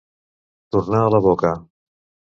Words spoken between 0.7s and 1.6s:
Tornar a la boca.